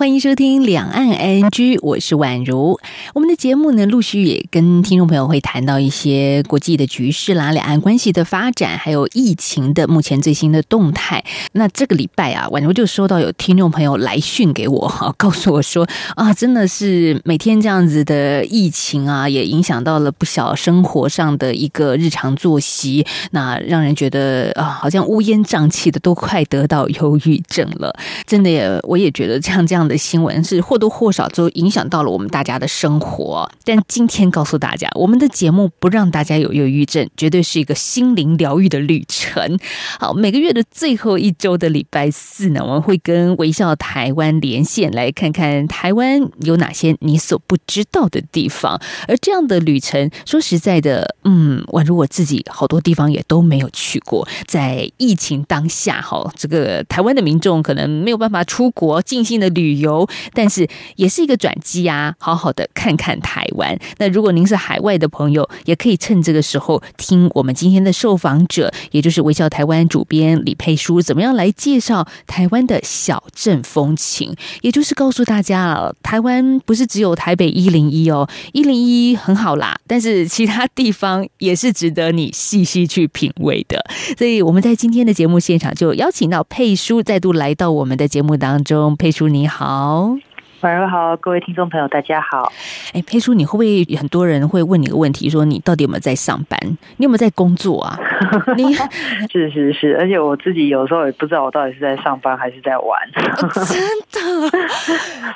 [0.00, 2.80] 欢迎收听两岸 ING，我是宛如。
[3.12, 11.22] 我们的节目呢，陆续也跟听众朋友会谈到一些国际的局势啦、两岸关系的发展，还有疫情的目前最新的动态。
[11.52, 15.86] 那这个礼拜啊，宛如就收到有听众朋友来讯给我，哈， 告诉我说
[16.16, 27.94] 啊，真的是每天这样子的疫情啊，也影响到了不少生活上的一个日常作息，那让人觉得啊，好像乌烟瘴气的，都快得到忧郁症了。
[28.26, 29.89] 真的也，我也觉得像这样。
[29.90, 39.58] 的新闻是或多或少都影响到了我们大家的生活，但今天告诉大家，我们的节目不让大家有忧郁症，绝对是一个心灵疗愈的旅程。
[39.98, 48.80] 好，每个月的最后一周的礼拜四呢，我们会跟微笑台湾连线，来看看台湾有哪些你所不知道的地方。
[49.08, 54.28] 而这样的旅程，说实在的，嗯，宛如我自己好多地方也都没有去过。
[54.46, 59.79] 在疫情当下，哈，这个台湾的民众可能没有办法出国尽兴的旅。
[59.80, 62.14] 游，但是也是一个转机啊！
[62.18, 63.76] 好好的看看台湾。
[63.98, 74.34] 那如果您是海外的朋友，也可以趁这个时候听我们今天的受访者，也就是微笑台湾主编李佩书，怎么样来介绍台湾的小镇风情。
[74.60, 83.84] 也就是告诉大家啊，台湾不是只有台北一零一哦，一零一很好啦，但是其他地方也是值得你细细去品味的。
[84.18, 88.96] 所以我们在今天的节目现场就邀请到佩书再度来到我们的节目当中。
[88.96, 89.69] 佩书你好。
[89.72, 90.16] 好，
[90.62, 92.52] 晚上好，各位听众朋友，大家好。
[92.92, 96.58] 哎，佩叔，你会不会很多人会问你个问题，说你到底有没有在上班？
[96.96, 97.96] 你有没有在工作啊？
[98.58, 103.00] 你是是是，而且我自己有时候也不知道我到底是在上班还是在玩。
[103.14, 103.78] 哦、真
[104.10, 104.58] 的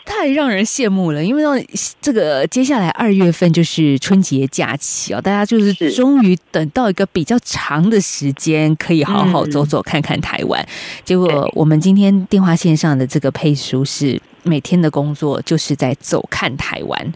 [0.04, 1.64] 太让人羡慕了，因为
[2.00, 10.60] 这个接下来二月份就是春节假期哦，大家就是终于等到一个比较长的时间，可以好好走走看看台湾。
[10.60, 10.68] 嗯、
[11.04, 14.20] 结果我们今天电话线上的这个佩叔是。
[14.44, 17.12] 每天的工作就是在走看台湾，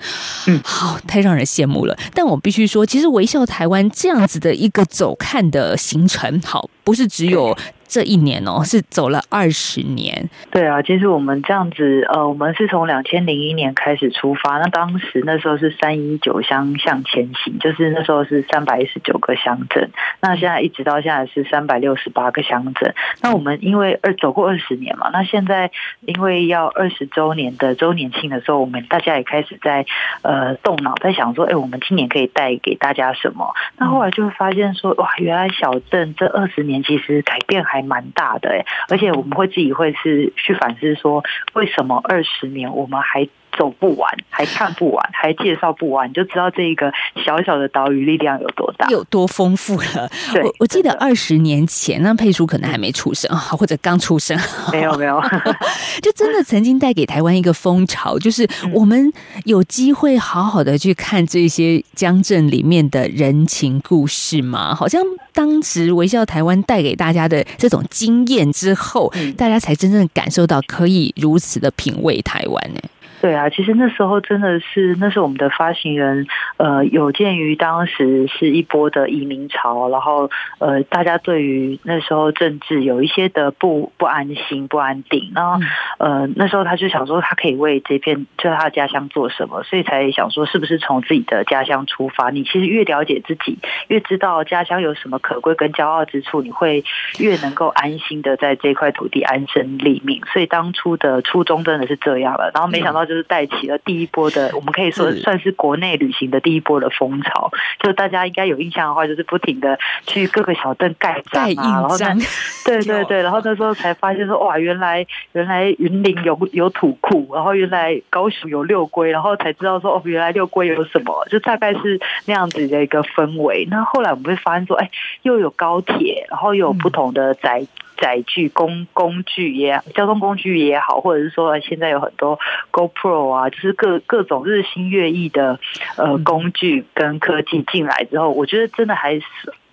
[0.47, 1.97] 嗯，好，太让人羡慕了。
[2.13, 7.57] 但我必须说，其实微笑台湾这样子的一个走看的行程，好，不是只有。
[7.89, 10.29] 这一年哦，是走了二十年。
[10.51, 19.91] 对啊，其实我们这样子，呃，我们是从两千零一年开始出发，那当时那时候是三一九乡向前行，就是那时候是三百一十九个乡镇，
[20.21, 22.95] 那现在一直到现在是三百六十八个乡镇。
[23.23, 25.71] 那我们因为二走过二十年嘛，那现在
[26.05, 29.87] 因为要二十周年的周年庆的时候，我们大家也开始在
[30.21, 33.55] 呃动脑，在想说，哎，我们今年可以带给大家什么？
[33.79, 37.78] 那后来就会发现说，哇，原来小镇这二十年其实改变还。
[37.79, 41.23] 还蛮大的哎，而且我们会自己会是去反思说，
[41.55, 46.93] 为什么二十年我们还走不完，还看不完，还介绍不完，你就知道这一个
[47.25, 50.11] 小小的岛屿力量有多大，有多丰富了。
[50.33, 54.39] 对，我我记得二十年前，那佩叔可能还没出生啊， 或者刚出生，
[54.73, 55.21] 没有没有，
[56.03, 59.13] 就真的曾经带给台湾一个风潮，就是我们
[59.45, 64.75] 有机会好好的去看这些乡镇里面的人情故事嘛。
[64.75, 72.81] 好像当时微笑台湾带给大家的这种经验之后，大家才真正感受到可以如此的品味台湾呢。
[73.21, 80.31] 对啊，其实那时候真的是，那是我们的发行人，呃，有鉴于当时是一波的移民潮，然后
[80.61, 85.59] 呃，大家对于那时候政治有一些的不不安心、不安定，然后
[85.99, 92.31] 呃，那时候他就想说，他可以为这片就他的家乡做什么，所以才想说，是不是从自己的家乡出发？
[92.31, 93.59] 你其实越了解自己，
[93.89, 96.85] 越知道家乡有什么可贵跟骄傲之处，你会
[97.19, 100.23] 越能够安心的在这块土地安身立命。
[100.33, 103.09] 所以当初的初衷真的是这样了，然后没想到。
[103.09, 107.51] 就是带起了第一波的，我们可以说算是国内旅行的第一波的风潮。
[107.81, 112.07] 就大家应该有印象的话，就是不停的去各个小镇盖章啊，然后呢，
[112.65, 123.67] 对对对，然后那时候才发现说，哇，原来原来云林有有土库，然后原来高雄有六龟，然后才知道说，哦，原来六龟有什么，就大概是那样子的一个氛围。
[123.71, 124.91] 那后来我们会发现说，哎，
[125.23, 127.67] 又有高铁，然后又有不同的载。
[128.01, 132.39] 载具工工具也交通工具也好，或者是说现在有很多
[132.73, 135.59] GoPro 啊，就是各各种日新月异的
[135.97, 139.23] 呃工具跟科技进来之后，我觉得真的还是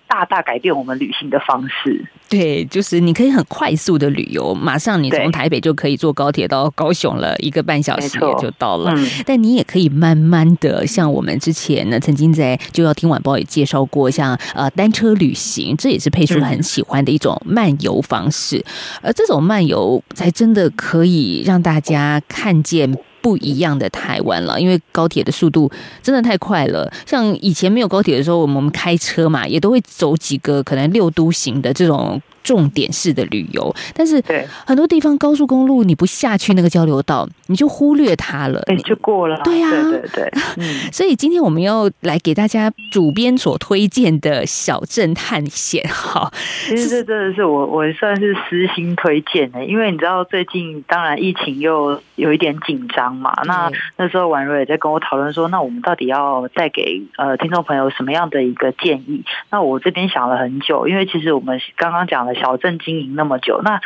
[0.08, 2.04] 大大改变我们旅行的方式。
[2.28, 8.92] 对，就是你可以很快速的旅游，马上你从台北就可以坐高铁到高雄了，一个半小时也就到了。
[8.96, 18.64] 嗯、但你也可以慢慢的，像我们之前呢，曾经在《就要听晚报》也介绍过，像呃单车旅行，这也是佩叔很喜欢的一种漫游方式。
[19.02, 22.96] 而这种漫游才真的可以让大家看见。
[23.26, 25.68] 不一样的台湾了，因为高铁的速度
[26.00, 26.88] 真的太快了。
[27.04, 32.22] 像以前没有高铁的时候，我们开车嘛，也都会走几个可能六都行的这种。
[32.46, 34.22] 重点式的旅游，但是
[34.64, 39.40] 很多地方高速公路你不下去那个交流道，你就忽略它了，哎，就过了。
[39.42, 40.32] 对呀、啊，对对对。
[40.58, 45.82] 嗯，所以今天我们要来给大家主编所推荐的小镇探险。
[45.88, 46.30] 哈，
[46.68, 53.34] 其实这真的是我我算是私心推荐的，因为你知道最近当然疫情又有一点紧张嘛。
[53.44, 59.24] 那那时候婉如也在跟我讨论说，那我们到底要再给呃听众朋友什么样的一个建议？
[59.50, 62.35] 那我这边想了很久，因为其实我们刚刚讲的。
[62.40, 63.80] 小镇经营那么久，那。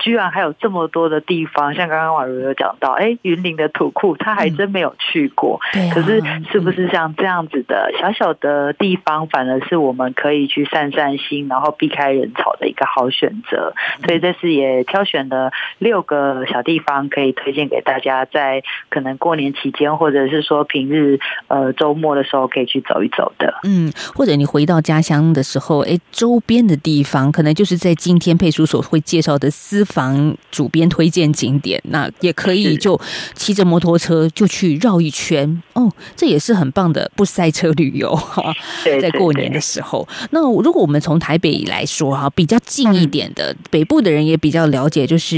[0.00, 5.60] 居然还有这么多的地方，像刚刚婉如有讲到，哎，云林的土库，他还真没有去过。
[5.74, 13.74] 嗯、可是，是不是像这样子的小小的地方，反而是我们可以去散散心，然后避开人潮的一个好选择？
[14.04, 23.54] 所以这次也挑选了六个小地方，可以推荐给大家，在可能过年期间，或者是说平日呃周末的时候，可以去走一走的。
[23.62, 29.48] 嗯，或者你回到家乡的时候，哎，周边的地方，可能就是在今天佩书所会介绍的。
[29.68, 33.00] 私房主编推荐景点，那也可以就
[33.34, 35.60] 骑着摩托车就去绕一圈。
[35.72, 38.54] 哦，这也是很棒的不塞车旅游哈。
[39.02, 45.36] 在过年的时候，那如果我们从台北来说哈，比较近一点的北部的人也比较了解，就是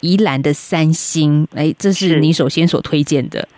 [0.00, 2.20] 宜兰的三星，哎，这是。
[2.20, 3.48] 你首先所推荐的。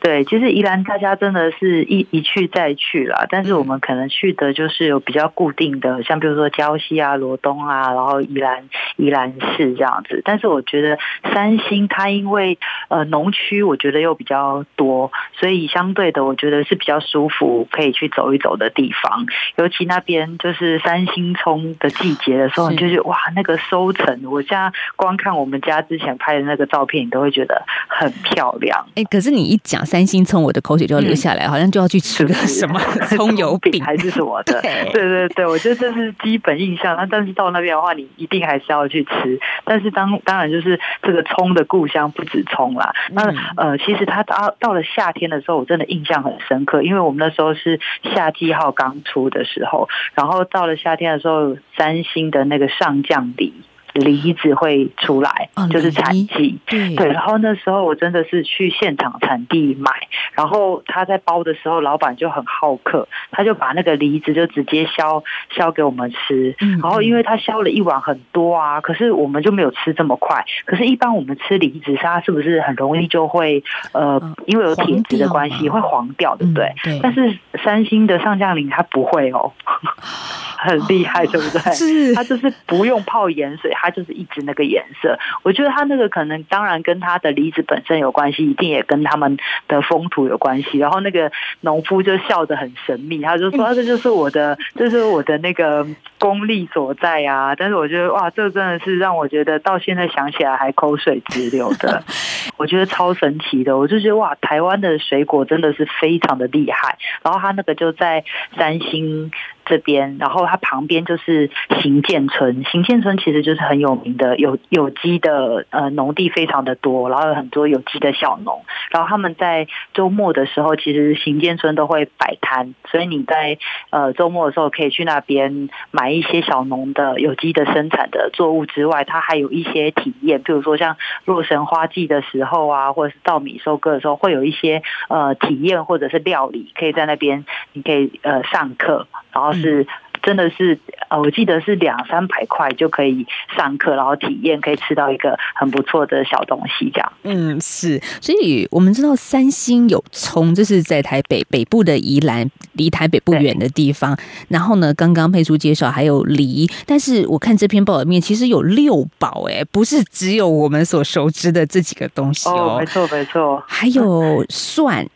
[0.00, 10.22] 对，其实宜兰大家真的是一一去再去啦，但是我们可能去的就是有比较固定的，像比如说礁溪啊、罗东啊，然后宜兰宜兰市这样子。
[10.24, 10.98] 但是我觉得
[11.32, 12.58] 三星它因为
[12.88, 19.26] 呃农区，我觉得又比较多，所以相对的我觉得是比较舒服，可以去走一走的地方。
[19.56, 28.86] 尤其那边就是三星葱的季节的时候，你就觉得哇，那个收成，我现在光看我们家之前拍的那个照片，你都会觉得很漂亮。
[28.94, 32.78] 哎，可是你一讲三星葱，我的口水就要流下来，嗯、 好像就要去吃个什么
[33.08, 34.60] 葱油饼还是什么的。
[34.92, 36.96] 对对对，我觉得这是基本印象。
[36.96, 39.38] 那但是到那边的话，你一定还是要去吃。
[39.64, 42.92] 但是当当然就是这个葱的故乡不止葱啦。
[43.12, 47.78] 那呃，其实它到到了夏天的时候，我真的印象很深刻，因为我们那时候是
[48.14, 53.52] 夏季号刚出的时候，然后到了夏天的时候，三星的那个上将梨。
[53.96, 56.94] 梨子会出来，就是产季，对。
[57.12, 59.90] 然后那时候我真的是去现场产地买，
[60.32, 66.54] 然后他在包的时候，老板就很好客，他就把那个梨子就直接削削给我们吃。
[66.82, 70.44] 然后因为他削了一碗很多啊，可是我们就没有吃这么快。
[70.64, 73.62] 可是，一般我们吃梨子，它是不是很容易就会
[73.92, 76.72] 呃，因为有铁质的关系会黄掉，对不对？
[77.02, 79.52] 但是三星的上将林它不会哦。
[80.66, 81.72] 很厉害，对不对？
[81.72, 85.18] 是，它就是不用泡盐水，它就是一直那个颜色。
[85.42, 90.78] 我觉得它那个可能当然跟它的梨子本身有关系，一定也跟他们的风土有关系。
[90.78, 91.30] 然后那个
[91.60, 95.86] 农夫就笑得很神秘，他就说：“这就是我的，这是我的那个
[96.18, 102.02] 功力所在啊！”但是我觉得哇，这真的是让我觉得到现在想起来还口水直流的。
[102.58, 106.98] 我觉得超神奇的，我就觉得哇，台湾的水果真的是非常的厉害。
[107.22, 108.24] 然后它那个就在
[108.56, 109.30] 三星。
[109.66, 112.64] 这边，然后它旁边就是行健村。
[112.64, 118.64] 行健村其实就是很有名的有有机的呃农地非常的多，然后有很多有机的小农。
[118.90, 123.58] 然后他们在周末的时候，其实行健村都会摆摊，所以你在
[123.90, 139.52] 呃周末的时候可以去那边买一些小农的有机的生产的作物之外，它还有一些体验，比如说像洛神花季的时候啊，或者是稻米收割的时候，会有一些呃体验或者是料理，可以在那边你可以呃上课，然后。
[139.52, 139.86] 是，
[140.22, 140.76] 真的是，
[141.08, 143.24] 呃，我记得是两三百块就可以
[143.56, 147.12] 上课，然后体验，可以吃到一个很不错的小东西，这样。
[147.22, 154.16] 嗯，是，所以我们知道三星有葱，这是在台北北部的宜兰，离台北不远的地方。
[154.48, 165.06] 然后呢，刚刚佩书介绍还有梨，但是我看这篇报道里面其实有六宝，哎，不是只有我们所熟知的这几个东西哦，哦没错没错，还有蒜。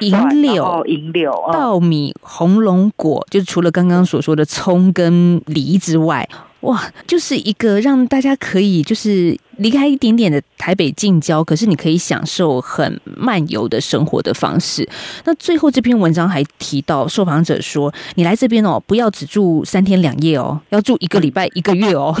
[0.00, 6.28] 银柳、银柳、稻米、红龙果，就是除了刚刚所说的葱跟梨之外，
[6.60, 14.88] 哇，就是一个让大家可以就是离开一点点的台北近郊，可是你可以享受很漫游的生活的方式。
[15.24, 22.14] 那最后这篇文章还提到，受访者说，你来这边哦，不要只住三天两夜哦，要住一个礼拜一个月哦。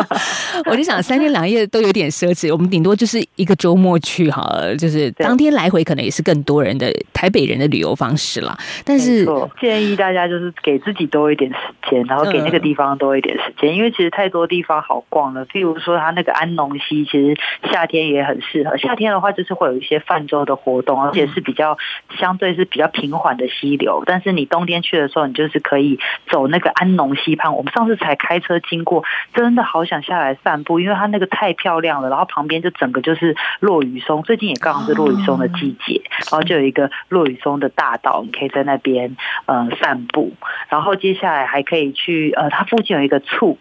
[0.70, 8.56] 我就想三天两夜都有点奢侈，我们顶多就是一个周末去好了，就是当天来回可能也是更多人的台北人的旅游方式啦。
[8.84, 9.26] 但是
[9.60, 11.56] 建议大家就是给自己多一点时
[11.90, 15.44] 间，然后给那个地方多一点时间，因为其实太多地方好逛了。
[15.46, 17.36] 譬如说，他那个安农溪，其实
[17.70, 18.76] 夏天也很适合。
[18.76, 21.78] 夏天的话，就是会有一些泛舟的活动，而且是比较
[22.18, 24.02] 相对是比较平缓的溪流。
[24.06, 25.98] 但是你冬天去的时候，你就是可以
[26.28, 27.54] 走那个安农溪畔。
[27.56, 32.08] 我们上次才开车经过，真的好想下来散步，因为它那个太漂亮了。
[32.08, 40.32] 然后旁边就整个就是落雨松，最近也刚好是落雨松的季节，然后就有一个落雨松的大道，你可以在那边呃散步。
[40.68, 43.58] 然后接下来还可以去呃，它附近有一个醋。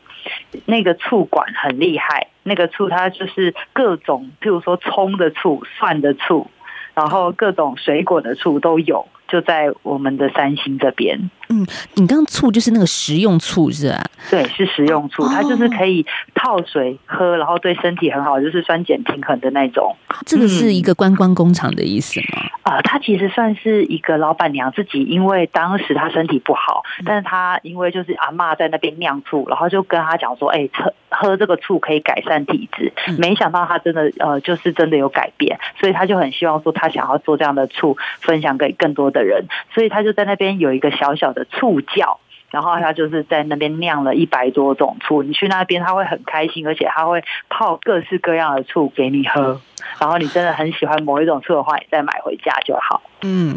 [0.66, 6.50] 那个醋馆很厉害，那个醋它就是各种，譬如说葱的醋、蒜的醋，
[6.94, 11.30] 然后各种水果的醋都有，就在我们的三星这边。
[11.52, 11.66] 嗯，
[11.96, 14.04] 你刚刚醋就是那个食用醋是吧？
[14.30, 19.96] 对，是食用醋，它就是可以泡水喝，然后对身体很好，就是酸碱平衡的那种。
[20.28, 22.44] 这个是一个观光工厂的意思吗？
[22.62, 32.94] 啊、嗯呃，他其实算是一个老板娘自己，因为当时她身体不好，但是他因为就是阿妈在那边酿醋，然后就跟他讲说，哎，喝喝这个醋可以改善体质。
[33.18, 41.39] 没想到他真的呃，就是真的有改变，所以他就很希望说，他想要做这样的醋，分享给更多的人，所以他就在那边有一个小小的。
[41.40, 42.20] 的触角
[42.52, 45.24] 然后他就是在那边酿了一百多种醋。
[45.24, 49.60] 你去那边，他会很开心，而且他会泡各式各样的醋给你喝。
[49.98, 53.02] 然后你真的很喜欢某一种醋的话，你再买回家就好。
[53.22, 53.56] 嗯，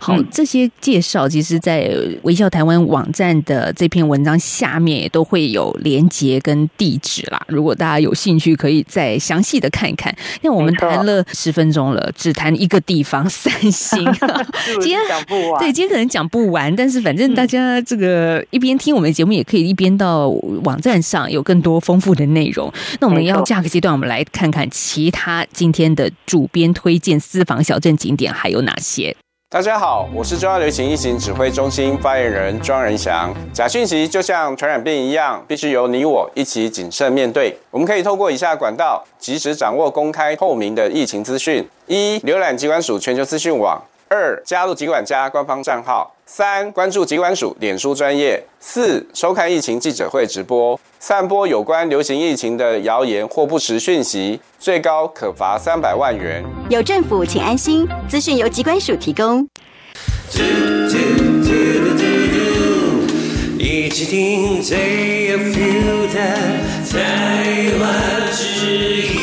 [0.00, 7.40] 好，这些介绍其实，在微笑台湾网站的这篇文章下面也都会有连结跟地址啦。
[7.48, 10.14] 如果大家有兴趣，可以再详细的看一看。
[10.42, 14.04] 那我们谈了十分钟了，只谈一个地方三星，
[14.80, 15.60] 今天讲不完。
[15.60, 20.28] 对，今天可能讲不完，但是反正大家这个一边听我们的节目，也可以一边到
[20.64, 22.72] 网站上有更多丰富的内容。
[23.00, 25.46] 那我们要下个阶段，我们来看看其他。
[25.52, 29.16] 今天的主编推荐私房小镇景点还有哪些？
[29.50, 33.32] 大家好，我是中央流行疫情指挥中心发言人庄仁祥。
[33.52, 37.56] 假讯息就像传染病一样，必须由你我一起谨慎面对。
[37.70, 43.80] 我们可以透过以下管道，及时掌握公开透明的疫情资讯：一、浏览机关署全球资讯网；
[44.14, 46.14] 二、加入疾管家官方账号。
[46.24, 50.78] 三、关注疾管署脸书专业；四、收看疫情记者会直播。
[51.00, 56.44] 散播有关流行疫情的谣言或不实讯息，最高可罚三百万元。
[56.70, 57.86] 有政府，请安心。
[58.08, 59.46] 资讯由疾管署提供。
[63.58, 66.20] 一起听最有 feel 的
[66.90, 68.70] 台湾之
[69.08, 69.13] 音。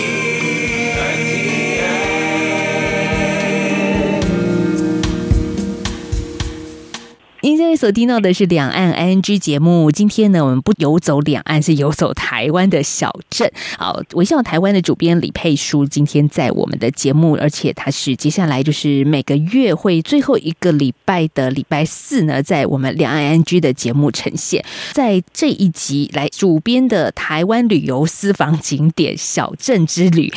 [7.81, 9.89] 所听到的是两岸 ING 节目。
[9.89, 13.51] 今天呢，我们不游走两岸，是游走台湾的小镇。
[13.75, 24.63] 好，微笑台湾的主编李佩书今天在我们的节目，而且他是接下来就是每个月会最后一个礼拜的礼拜四呢，在我们两岸 ING 的节目呈现。
[24.91, 30.31] 在这一集来主编的台湾旅游私房景点小镇之旅。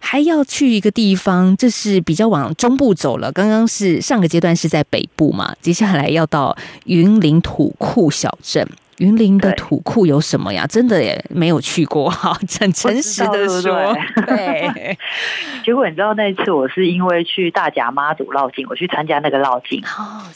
[0.00, 3.30] 还要去一个地方，这是比较往中部走了。
[3.30, 8.66] 刚刚是上个阶段是在北部嘛，接下来要到云林土库小镇。
[9.00, 10.66] 云林的土库有什么呀？
[10.66, 13.96] 真的也没有去过， 哈，很诚实的说。
[14.26, 14.96] 对，
[15.64, 19.82] 结果你知道那一次我是因为去大甲妈祖绕境，我去参加那个绕境，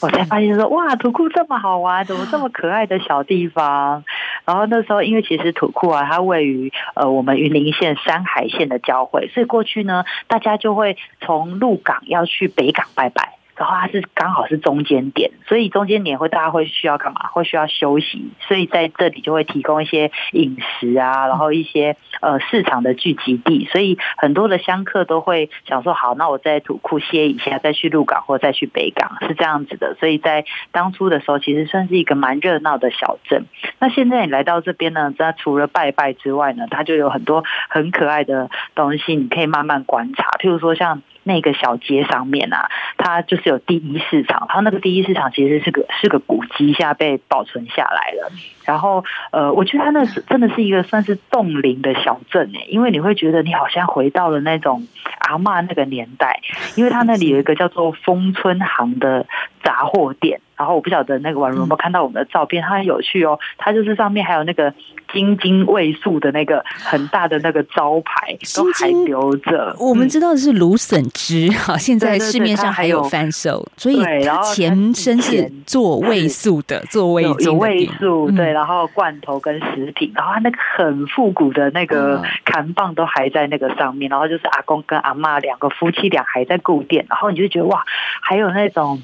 [0.01, 4.03] 我才发现说哇，土库这么好玩，怎么这么可爱的小地方？
[4.45, 13.34] 然后那时候因为其实土库啊，它位于呃我们云林县山海线的交汇，所以过去呢，大家就会从鹿港要去北港拜拜。
[13.55, 17.27] 然后它是刚好是中间点，所以中间点会大家会需要干嘛？
[17.31, 29.95] 会需要休息，所以在这里就会提供一些饮食啊，然后一些呃市场的聚集地，所以很多的香客都会想说，好，那我在土库歇一下，再去鹿港或再去北港，是这样子的。
[29.99, 33.45] 所以在当初的时候，其实算是一个蛮热闹的小镇。
[33.79, 41.01] 那现在你来到这边呢，那除了拜拜之外呢，它就有很多很可爱的东西，你可以慢慢观察，譬如说像。
[41.25, 48.31] 那个小街上面啊，它就是有第一市场，它那个第一市场其实是个是个古迹，现在被保存下来了。
[48.63, 54.87] 然后呃，我觉得它那是真的是一个算是冻龄的小镇诶，因为你会觉得你好像回到了那种
[55.19, 56.39] 阿嬷那个年代，
[56.75, 59.25] 因为它那里有一个叫做丰春行的
[59.63, 60.39] 杂货店。
[60.57, 64.73] 然后我不晓得那个网友有没有看到我们的照片，它很有趣哦，它就是上面还有那个
[65.15, 69.73] 京津味素的那个很大的那个招牌都还留着。
[69.79, 87.83] 我们知道的是芦笋汁，哈，现在市面上还有贩售，所以它前身是做味素的，做味精味素，对，然后罐头跟食品，然后它那个很复古的那个扛棒都还在那个上面，然后就是阿公跟阿妈两个夫妻俩还在顾店，然后你就觉得哇，
[88.21, 89.01] 还有那种。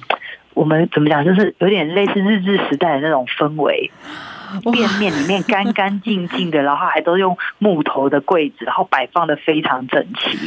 [0.54, 3.90] 我们怎么讲，就是有点类似日治时代的那种氛围，
[4.72, 10.38] 店面里面干干净净的，然后还都用木头的柜子，然后摆放的非常整齐。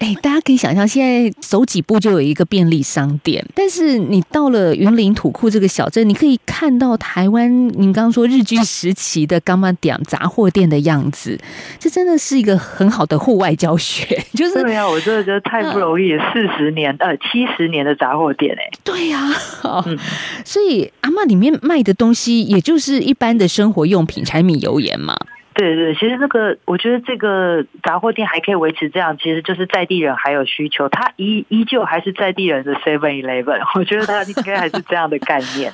[0.00, 3.44] 哎，大家可以想象，现在走几步就有一个便利商店。
[3.54, 11.38] 但是你到了云林土库这个小镇，你可以看到台湾，您刚刚说日据时期的柑仔店杂货店的样子，
[11.78, 14.18] 这真的是一个很好的户外教学。
[14.32, 18.62] 就是对呀、啊，我真的觉得太不容易，四十年呃七十年的杂货店哎。
[18.82, 19.20] 对呀、
[19.62, 19.98] 啊，嗯，
[20.46, 25.14] 所以阿嬷里面卖的东西，也就是一般的生活用品，柴米油盐嘛。
[25.52, 35.72] 对对，其实这个我觉得这个杂货店还可以维持这样，其实就是在地人还有需求，它依依旧还是在地人的 Seven Eleven，我觉得它应该还是这样的概念。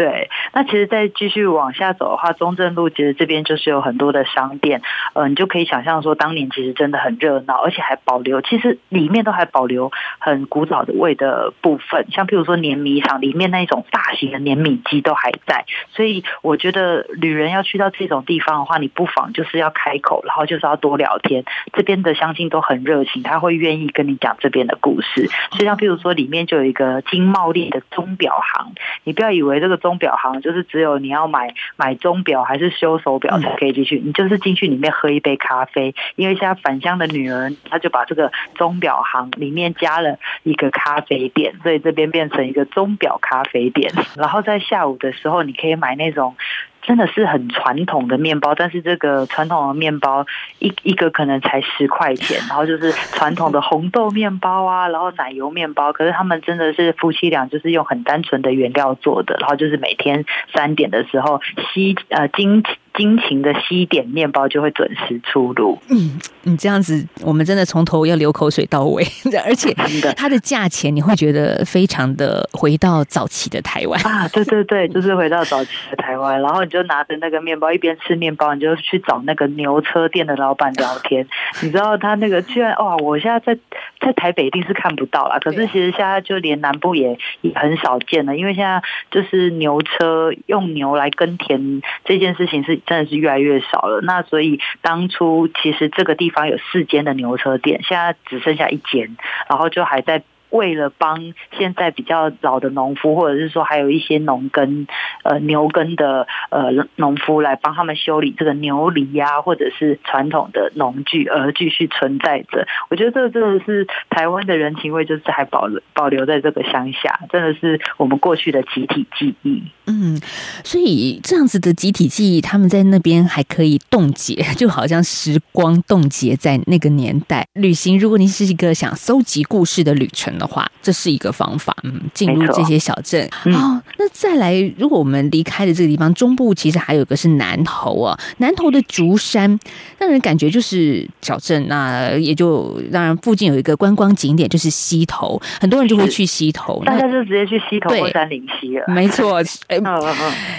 [0.00, 4.80] 对，那其实再继续往下走的话，中正路其实这边就是有很多的商店，
[5.12, 28.72] 嗯、你就可以想象说，当年其实真的很热闹，而且还保留，其实里面都还保留很古早的味的部分，像譬如说碾米厂里面那种大型的碾米机都还在，所以我觉得旅人要去到这种地方的话，你不妨就是要开口，然后就是要多聊天，这边的乡亲都很热情，他会愿意跟你讲这边的故事，所以像譬如说里面就有一个金茂利的钟表行，
[29.04, 29.89] 你不要以为这个钟。
[29.90, 43.92] 钟表行就是只有你要买买钟表还是修手表才可以进去，你就是进去里面喝一杯咖啡，因为现在返乡的女儿，她就把这个钟表行里面加了一个咖啡店，所以这边变成一个钟表咖啡店。
[44.16, 46.36] 然后在下午的时候，你可以买那种。
[46.82, 50.26] 真的是很传统的面包，但是这个传统的面包
[50.58, 61.40] 一一个可能才十块钱，然后就是传统的红豆面包啊，然后奶油面包，可是他们真的是夫妻俩就是用很单纯的原料做的，然后就是每天三点的时候
[61.72, 62.62] 吸呃精。
[62.96, 65.78] 辛勤的西点面包就会准时出炉。
[65.88, 69.02] 嗯，你这样子，我们真的从头要流口水到尾，
[69.46, 69.72] 而且
[70.16, 74.28] 它的价钱你会觉得非常的回到早期的台湾啊！
[74.28, 76.40] 对对对， 就是回到早期的台湾。
[76.42, 81.26] 然后你就拿着那个面包，一边吃面包，你就去找那个牛车店的老板聊天。
[81.62, 82.96] 你知道他那个居然哇！
[82.96, 83.60] 我现在在
[84.00, 92.79] 在台北一定是看不到啦，可是其实现在就连南部也也很少见了，因为现在就是牛车用牛来耕田这件事情是。
[92.86, 94.00] 真的是越来越少了。
[94.02, 99.16] 那所以当初其实这个地方有四间的牛车店，现在只剩下一间，
[99.48, 100.22] 然后就还在。
[100.50, 104.88] 为了帮现在比较老的农夫，或者是说还有一些农耕
[105.22, 112.66] 呃牛耕的呃农夫来帮他们修理这个牛犁呀，或者是传统的农具而继续存在着。
[112.88, 119.62] 我觉得这个真的是台湾的人情味，就是还保留保留在这个乡下，真的是我们过去的集体记忆。
[119.90, 120.20] 嗯，
[120.64, 127.98] 所以这样子的集体记忆，他们在那边还可以冻结， 就好像时光冻结在那个年代旅行。
[127.98, 130.30] 如果你是一个想搜集故事的旅程。
[130.40, 131.76] 的话，这是一个方法。
[131.82, 133.28] 嗯，进入这些小镇。
[133.46, 138.18] 哦，那再来，如果我们离开了这个地方，中部其实还有一个是南投啊。
[138.38, 139.58] 南投的竹山，
[139.98, 141.66] 让人感觉就是小镇。
[141.68, 146.82] 那也就当然，附近有一个观光景点，就是溪头，很多人就会去溪头。
[146.86, 148.84] 大家就直接去溪头或杉林溪了。
[148.88, 149.79] 没错，哎，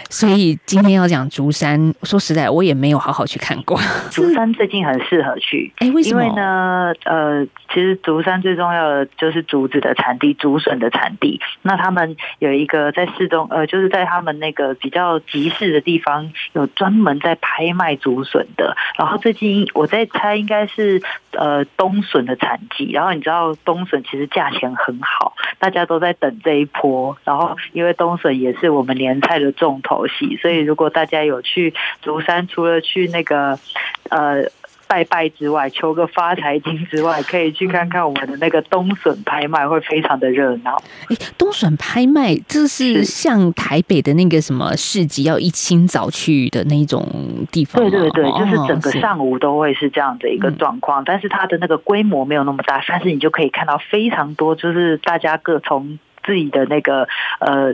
[0.09, 3.77] 所以今天要讲竹山，说实在，我也没有好好去看过。
[4.09, 6.23] 竹山最近很适合去，哎，为什么？
[6.23, 9.81] 因为呢，呃，其实竹山最重要的就是竹子。
[9.81, 18.77] 的产地，竹笋的产地，那他们有一个在市中，呃，就是在他们那个比较集市的地方，有专门在拍卖竹笋的。
[18.95, 22.91] 然后最近我在猜，应该是呃冬笋的产季。
[22.91, 27.17] 然后你知道冬笋其实价钱很好，大家都在等这一波。
[27.23, 33.59] 然后因为冬笋也是我们年菜的重头戏，所以如果大家有去竹山，除了去那个
[34.09, 34.45] 呃。
[34.87, 40.83] 拜拜之外，求个发财金之外，可以去看看我们的那个冬笋拍卖，会非常的热闹。
[41.07, 47.07] 哎，冬笋拍卖，这是像台北的那个什么市集，要一清早去的那种
[47.53, 47.81] 地方。
[47.81, 57.07] 对对对，就是整个上午都会是这样的一个状况，但是它的那个规模没有那么大，但是你就可以看到非常多，就是大家各从自己的那个
[57.39, 57.73] 呃。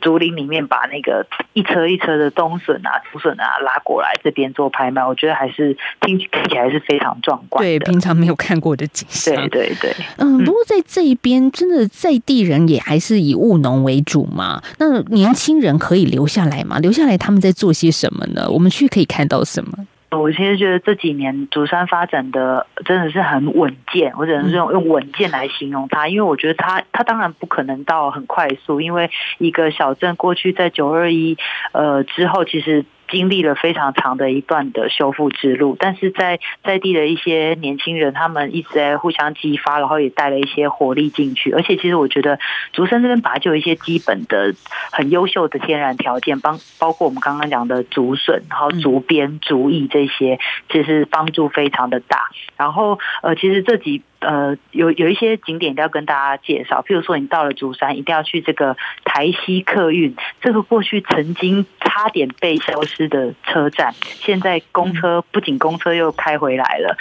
[0.00, 7.62] 竹林里面把那个一车一车的冬笋啊、竹笋啊拉过来这边做拍卖，我觉得还是听听起来是非常壮观。
[7.64, 9.34] 对，平常没有看过的景象。
[9.34, 14.62] 对对对，嗯，不过在这一边，真的在地人也还是以务农为主嘛。
[14.78, 16.78] 那年轻人可以留下来吗？
[16.78, 18.48] 留下来他们在做些什么呢？
[18.50, 19.86] 我们去可以看到什么？
[20.20, 31.36] 我其实觉得这几年竹山发展的真的是很稳健，我只能是用用稳健来形容它，因为我觉得它它当然不可能到很快速，因为一个小镇过去在九二一
[31.72, 32.84] 呃之后，其实。
[33.08, 41.52] 经历了非常长的一段的修复之路，但是在在地的一些年轻人，他们一直在互相激发，然后也带了一些活力进去。
[41.52, 42.38] 而且，其实我觉得
[42.72, 44.54] 竹山这边本来就有一些基本的
[44.92, 50.38] 很优秀的天然条件，帮包括我们刚刚讲的竹笋，然后竹编、竹艺这些，
[50.70, 52.18] 其实帮助非常的大。
[52.56, 54.02] 然后，呃，其实这几。
[54.24, 66.96] 呃，有有一些景点一定要跟大家介绍，譬如说你到了竹山，一定要去这个台西客运，这个过去曾经差点被消失的车站，现在公车不仅公车又开回来了，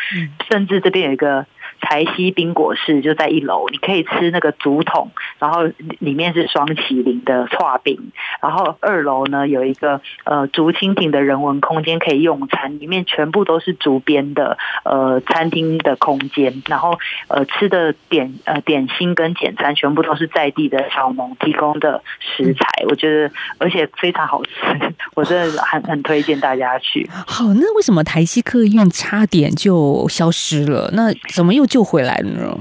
[0.49, 1.45] 甚至这边有一个。
[1.83, 5.63] 台西冰果室就在一楼，你可以吃那个竹筒，然后
[5.99, 7.99] 里面是双麒麟的剉饼，
[8.41, 24.51] 然后二楼呢有一个呃竹蜻蜓的人文空间可以用餐，里面全部都是竹编的呃餐厅的空间，然后呃吃的点呃点心跟简餐全部都是在地的小农提供的食材，我觉得而且非常好吃，
[25.15, 27.09] 我真的很很推荐大家去。
[27.27, 30.89] 好，那为什么台西客运差点就消失了？
[30.93, 31.67] 那怎么又？
[31.73, 32.55] 就回来的呢，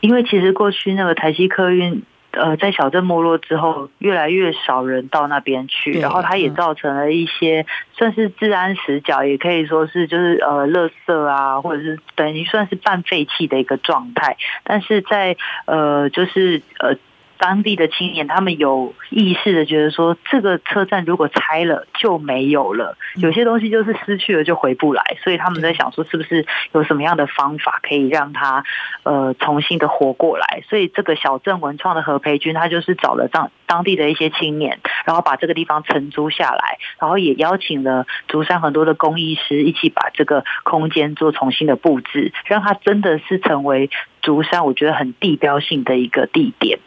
[0.00, 14.36] 因为其实过去那个台西客运，呃，在小镇没落之后，越来越少人到那边去，然后它也造成了一些算是治安死角，也可以说是就是呃，垃圾啊，或者是等于算是半废弃的一个状态。
[14.64, 15.34] 但是在
[15.64, 16.94] 呃，就是呃。
[17.42, 28.62] 当地的青年，他们有意识的觉得说，这个车站如果拆了就没有了，有些东西就是失去了就回不来，所以他们在想说，是不是有什么样的方法可以让它
[29.02, 30.62] 呃重新的活过来？
[30.68, 46.78] 所以这个小镇文创的何培军，他就是找了当当地的一些青年，然后把这个地方承租下来，然后也邀请了竹山很多的工艺师一起把这个空间做重新的布置，让它真的是成为竹山我觉得很地标性的一个地点。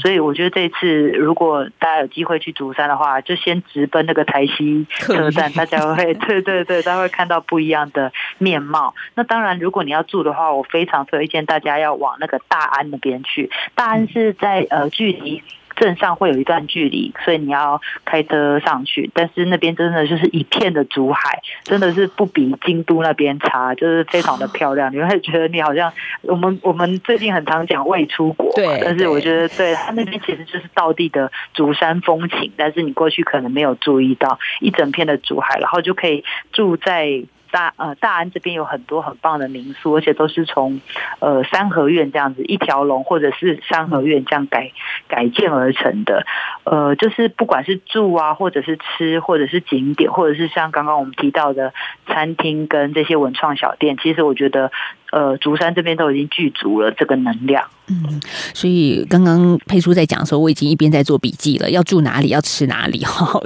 [0.00, 8.94] 所以我觉得这次如果大家有机会去竹山的话，就先直奔那个台西车站，大家会 对对对，大家会看到不一样的面貌。
[9.14, 13.50] 那当然，如果你要住的话，我非常推荐大家要往那个大安那边去。
[13.74, 15.42] 大安是在呃距离。
[15.76, 19.10] 镇上会有一段距离，所以你要开车上去。
[19.14, 24.92] 但是那边真的就是一片的竹海，真的是不比京都那边差，就是非常的漂亮。
[24.92, 28.80] 你会觉得你好像我们我们最近很常讲未出国，对。
[28.82, 37.24] 但是我觉得对他那边其实就是道地的竹山风情，但是你过去可能没有注意到一整片的竹海，然后就可以住在。
[37.54, 40.80] 大呃大安这边有很多很棒的民宿，而且都是从
[41.20, 44.72] 呃三合院这样子一条龙或者是三合院这样改
[45.06, 46.26] 改建而成的。
[46.64, 51.72] 呃，就是不管是住啊，或者是吃，或者是景点，或者是像刚刚我们提到的
[52.08, 54.72] 餐厅跟这些文创小店，其实我觉得。
[55.14, 58.20] 呃，竹山这边都已经具足了这个能量，嗯，
[58.52, 63.40] 所以刚刚佩叔在讲的时候，我已经一边在做笔记了，要住哪里，要吃哪里哈。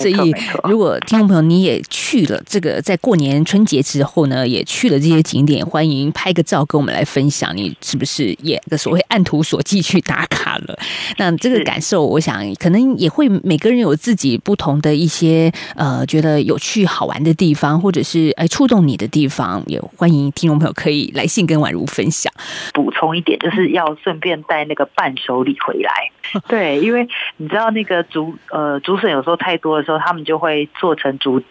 [0.00, 10.76] 所以，如果听众朋友你也去了这个，在过年春节之后呢，也去了这些景点，欢迎拍个照跟我们来分享，你是不是也的所谓按图索骥去打卡了？
[11.18, 21.11] 那这个感受，我想可能也会每个人有自己不同的一些呃，觉得有趣好玩的地方，或者是哎触动你的地方，也欢迎听众朋友可以。
[21.14, 22.32] 来信跟宛如分享，
[22.74, 26.10] 补充一点，就是要顺便带那个伴手礼回来。
[26.48, 31.42] 对，因为你知道那个竹呃竹笋有时候太多的时候，他们就会做成竹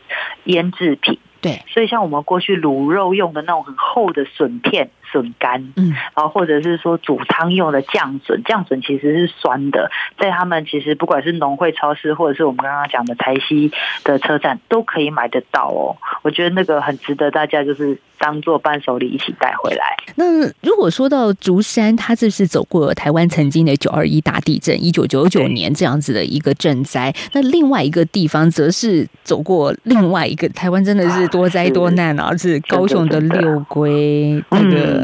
[0.46, 1.20] 腌制品。
[1.42, 13.72] 对，所以像我们过去卤肉用的那种很厚的笋片、笋干，嗯，然后或者是说煮汤用的酱笋，酱笋其实是酸的，在他们其实不管是农会超市，或者是我们刚刚讲的台西
[14.04, 15.98] 的车站，都可以买得到哦。
[16.22, 19.98] 我觉得那个很值得大家就是当做伴手礼一起带回来。
[20.16, 31.28] 那如果说到竹山，它这是走过台湾曾经的九二一大地震，一九九九年这样子的一个震灾，那另外一个地方则是走过另外一个台湾，真的是。
[31.32, 32.36] 多灾多难啊！
[32.36, 35.01] 是高雄的六龟，那个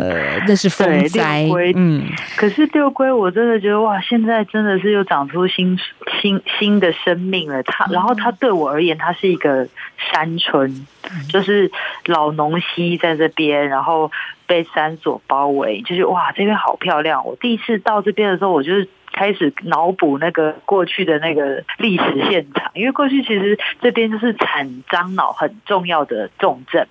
[0.47, 1.47] 那是风灾。
[1.75, 2.05] 嗯，
[2.35, 5.77] 可是六龟，我真的觉得哇，现在真的是又长出新
[6.21, 7.63] 新新的生命了。
[7.63, 10.87] 它，然后它对我而言，它是一个山村，
[11.29, 11.71] 就是
[12.05, 14.11] 老农溪在这边，然后
[14.45, 17.25] 被山所包围，就是哇，这边好漂亮。
[17.25, 18.87] 我第一次到这边的时候，我就是。
[19.17, 26.85] 开始脑补那个过去的那个历史现场，因为过去其实这边就是产樟脑很重要的重症，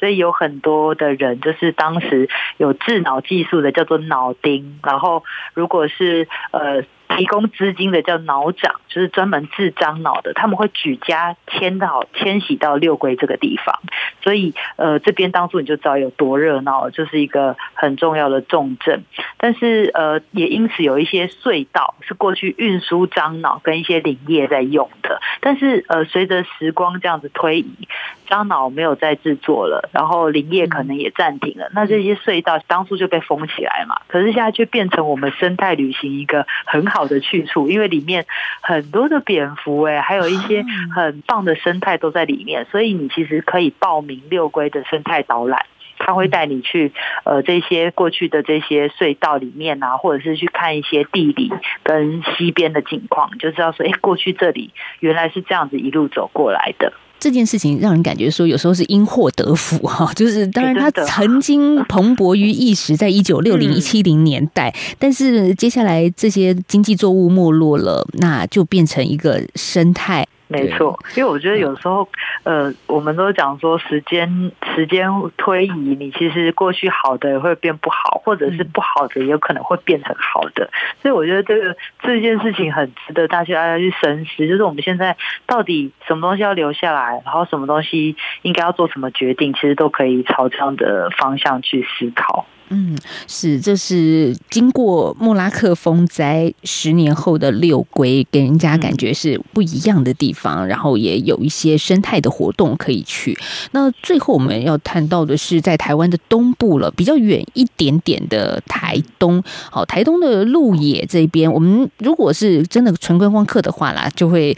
[0.00, 13.80] 所以有很多的人就是当时有治脑技术的叫做脑钉，然后如果是呃提供资金的叫脑长，就是专门治樟脑的，他们会举家迁到迁徙到六龟这个地方，
[14.22, 19.04] 所以呃这边当初你就知道有多热闹，就是一个很重要的重镇。
[19.38, 27.88] 但是呃也因此有一些隧道是过去运输樟脑跟一些林业在用的，但是呃随着时光这样子推移，
[28.26, 38.26] 樟脑没有再制作了，然后林业可能也暂停了，那这些隧道当初就被封起来嘛，可是现在却变成我们生态旅行一个很好的去处，因为里面
[38.60, 45.66] 很多的蝙蝠哎，还有一些很棒的生态都在里面，所以你其实可以报名六龟的生态导览，
[45.98, 46.92] 他会带你去
[47.24, 56.92] 呃这些过去的这些隧道里面啊，或者是去看一些地理跟西边的景况，就知道说哎过去这里原来是这样子一路走过来的。
[57.26, 70.24] 这件事情让人感觉说，有时候是因祸得福哈， 就是当然它曾经蓬勃于一时，在一九六零一七零年代， 但是接下来这些经济作物没落了，那就变成一个生态。
[70.48, 72.08] 没错，因为我觉得有时候，
[72.44, 80.70] 呃，我们都讲说时间时间推移，你其实过去好的也会变不好，或者是不好的也有可能会变成好的，
[81.02, 92.46] 所以我觉得这个这件事情很值得大家要去深思，就是我们现在到底什么东西要留下来，然后什么东西应该要做什么决定，其实都可以朝这样的方向去思考。
[92.68, 92.96] 嗯，
[93.28, 103.38] 是，这是经过莫拉克风灾十年后的六龟，给人家感觉是不一样的地方，然后也有一些生态的活动可以去。
[103.70, 109.42] 那最后我们要谈到的是在台湾的东部了，比较远一点点的台东。
[109.70, 114.56] 好，台东的鹿野这边，我们如果是真的纯观光客的话啦，就会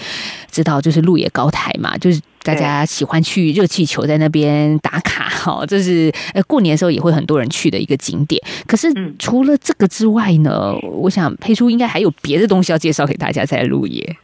[0.50, 2.20] 知道就是鹿野高台嘛，就是。
[2.44, 8.42] 大家喜欢去热气球在那边打卡，哈，这是呃过年的时候也会很多人去的一个景点。
[8.66, 14.16] 可是除了这个之外呢，我想佩叔应该还有别的东西要介绍给大家在鹿野。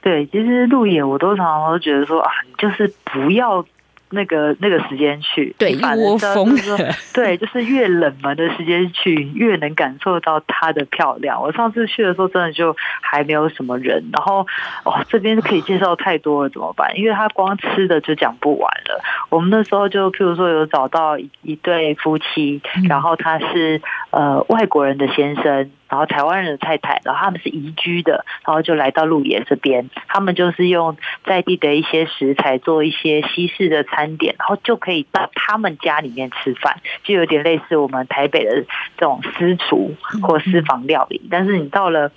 [0.00, 3.64] 对，其实鹿野我都常常都觉得说啊，就是不要。
[4.12, 11.42] 那个那个时间去，对，一窝蜂的， 对，就是越冷门的时间去，越能感受到它的漂亮。
[11.42, 14.46] 我上次去的时候，真的就还没有什么人，然后
[14.84, 16.96] 哦，这边可以介绍太多了，怎么办？
[16.96, 19.02] 因为他光吃的就讲不完了。
[19.30, 25.70] 我们那时候就譬如说有找到一对夫妻，然后他是呃外国人的先生。
[25.92, 38.64] 然后台湾人的太太，然后他们是移居的，然后就来到鹿野这边，他们就是用在地的一些食材做一些西式的餐点，然后就可以到他们家里面吃饭，就有点类似我们台北的
[38.96, 42.10] 这种私厨或私房料理，但是你到了。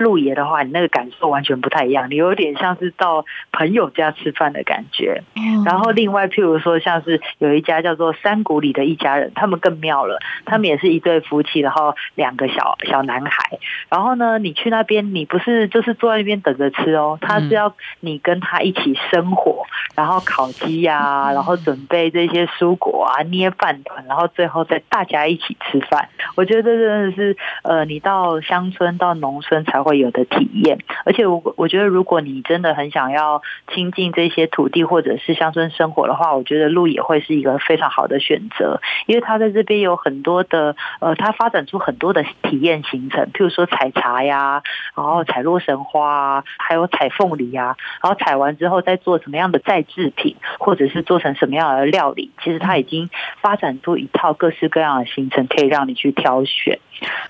[0.00, 5.22] 鹿野的话，你那个感受完全不太一样，你有点像是到朋友家吃饭的感觉。
[5.66, 13.58] 然后另外，譬如说，像是有一家叫做山谷里的一家人，他们更妙了，他们也是一对夫妻，然后两个小小男孩。
[13.90, 26.08] 然后呢，你去那边，你不是就是坐在那边等着吃哦，他是要你跟他一起生火，然后烤鸡呀，然后准备这些蔬果啊，捏饭团，然后最后再大家一起吃饭。
[26.36, 29.89] 我觉得这真的是，呃，你到乡村到农村才会。
[29.90, 33.42] 会有的体验，而且我我觉得，如果你真的很想要
[33.74, 44.62] 亲近这些土地或者是乡村生活的话，我觉得鹿野会是一个非常好的选择，因为它在这边有很多的呃，它发展出很多的体验行程，譬如说采茶呀，
[44.94, 56.78] 然后采洛神花啊，还有采凤梨啊，然后采完之后再做什么样的再制品，或者是做成什么样的料理，其实它已经发展出一套各式各样的行程，可以让你去挑选。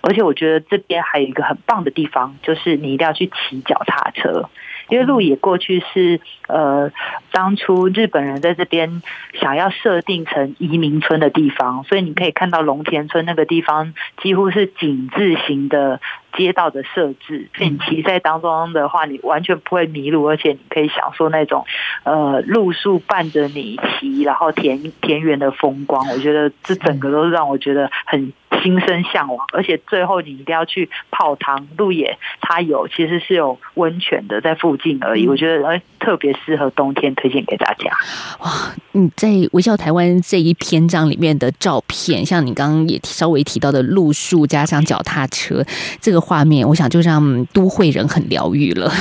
[0.01, 4.49] 而且我觉得这边还有一个很棒的地方，就是你一定要去骑脚踏车，
[4.89, 6.91] 因为鹿野过去是呃
[7.33, 9.03] 当初日本人在这边
[9.35, 16.01] 想要设定成移民村的地方，所以你可以看到龙田村那个地方几乎是井字形的
[16.37, 21.65] 街道的设置，所以你骑在当中的话，你完全不会迷路，而且你可以享受那种
[22.05, 26.09] 呃路树伴着你骑，然后田田园的风光。
[26.09, 28.33] 我觉得这整个都是让我觉得很。
[28.63, 31.67] 心生向往，而且最后你一定要去泡汤。
[31.79, 35.27] 鹿野它有其实是有温泉的，在附近而已。
[35.27, 37.91] 我觉得哎，特别适合冬天，推荐给大家。
[38.41, 38.51] 哇，
[38.93, 45.65] 你在微笑台湾这一篇章里面的照片，像你刚刚也稍微提到的路树加上脚踏车
[45.99, 48.93] 这个画面，我想就让都会人很疗愈了。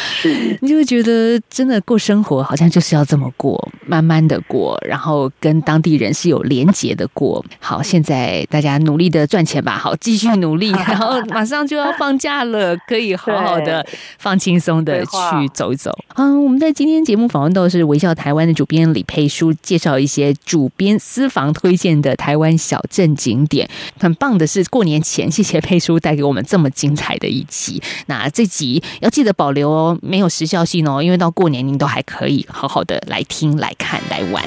[0.00, 7.44] 是， 你就会觉得真的过生活好像就是要这么过，慢慢的过，然后跟当地人是有连结的过。
[7.60, 13.84] 好，现在大家努力的赚钱吧，好，继续努力， 然后马上就要放假了，可以好好的
[14.18, 15.92] 放轻松的去走一走。
[16.16, 23.68] 嗯，我们在今天节目访问到的是微笑台湾的主编李佩书，介绍一些主编私房推荐的台湾小镇景点。
[23.98, 27.82] 很棒的是，过年前谢谢佩书带给我们这这么精彩的一集。
[28.06, 34.40] 那这集要记得保留哦，没有时效性哦，因为到过年您都还可以好好的来听、来看、来玩。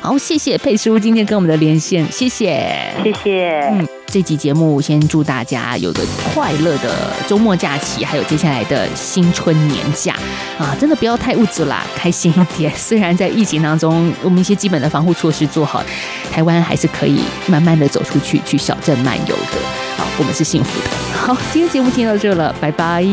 [0.00, 3.58] 好，谢谢佩叔今天跟我们的连线，谢谢，谢谢。
[3.72, 10.16] 嗯，这集节目先祝大家有个快乐的周末假期，还有接下来的新春年假
[10.58, 12.72] 啊，真的不要太物质啦，开心一点。
[12.74, 15.84] 虽然在疫情当中，我们一些基本的防护措施做好，
[16.32, 19.58] 台湾还是可以慢慢的走出去，去小镇漫游的。
[19.98, 20.86] 好，我们是幸福的。
[21.14, 23.04] 好，今天节目听到这了，拜拜。